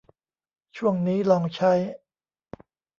[0.77, 1.73] ช่วงนี้ลองใช้